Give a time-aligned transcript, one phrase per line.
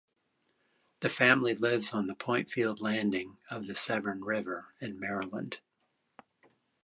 [1.01, 5.59] The family lives on the Pointefield Landing of the Severn River in Maryland.